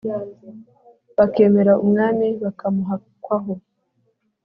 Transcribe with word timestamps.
bakemera 1.17 1.73
umwami 1.83 2.27
bakamuhakwaho 2.43 3.53